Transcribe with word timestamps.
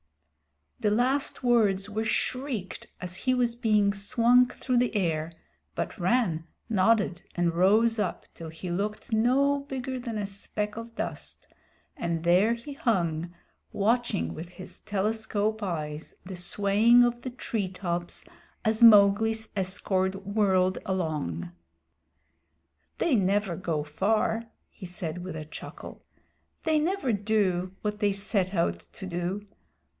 The 0.79 0.89
last 0.89 1.43
words 1.43 1.91
were 1.91 2.03
shrieked 2.03 2.87
as 2.99 3.17
he 3.17 3.35
was 3.35 3.53
being 3.53 3.93
swung 3.93 4.47
through 4.47 4.77
the 4.77 4.95
air, 4.95 5.31
but 5.75 5.95
Rann 5.99 6.47
nodded 6.67 7.21
and 7.35 7.53
rose 7.53 7.99
up 7.99 8.25
till 8.33 8.49
he 8.49 8.71
looked 8.71 9.13
no 9.13 9.59
bigger 9.59 9.99
than 9.99 10.17
a 10.17 10.25
speck 10.25 10.75
of 10.77 10.95
dust, 10.95 11.47
and 11.95 12.23
there 12.23 12.55
he 12.55 12.73
hung, 12.73 13.31
watching 13.71 14.33
with 14.33 14.49
his 14.49 14.79
telescope 14.81 15.61
eyes 15.61 16.15
the 16.25 16.35
swaying 16.35 17.03
of 17.03 17.21
the 17.21 17.29
treetops 17.29 18.25
as 18.65 18.81
Mowgli's 18.81 19.49
escort 19.55 20.25
whirled 20.25 20.79
along. 20.83 21.51
"They 22.97 23.13
never 23.15 23.55
go 23.55 23.83
far," 23.83 24.45
he 24.67 24.87
said 24.87 25.23
with 25.23 25.35
a 25.35 25.45
chuckle. 25.45 26.01
"They 26.63 26.79
never 26.79 27.13
do 27.13 27.75
what 27.83 27.99
they 27.99 28.11
set 28.11 28.55
out 28.55 28.79
to 28.79 29.05
do. 29.05 29.45